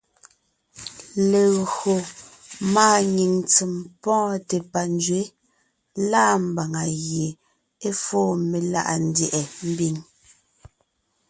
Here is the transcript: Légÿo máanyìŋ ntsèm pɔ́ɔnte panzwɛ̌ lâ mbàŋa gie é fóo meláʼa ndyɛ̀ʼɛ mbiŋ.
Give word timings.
Légÿo 1.31 1.93
máanyìŋ 2.73 3.31
ntsèm 3.41 3.73
pɔ́ɔnte 4.01 4.57
panzwɛ̌ 4.71 5.23
lâ 6.09 6.23
mbàŋa 6.49 6.83
gie 7.03 7.27
é 7.87 7.89
fóo 8.03 8.31
meláʼa 8.49 8.93
ndyɛ̀ʼɛ 9.07 9.41
mbiŋ. 9.69 9.95